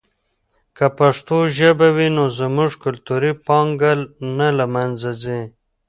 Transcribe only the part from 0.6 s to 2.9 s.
که پښتو ژبه وي نو زموږ